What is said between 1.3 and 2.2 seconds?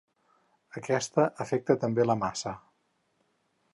afecta també la